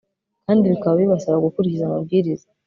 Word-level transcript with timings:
kandi 0.45 0.71
bikaba 0.73 0.95
bibasaba 1.01 1.43
gukurikiza 1.45 1.83
amabwiriza 1.85 2.45